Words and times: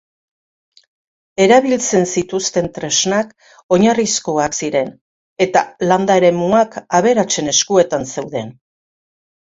Erabiltzen 1.43 2.07
zituzten 2.21 2.69
tresnak 2.77 3.29
oinarrizkoak 3.77 4.57
ziren 4.61 4.89
eta 5.47 5.63
landa-eremuak 5.93 6.79
aberatsen 7.03 7.53
eskuetan 7.57 8.09
zeuden. 8.17 8.51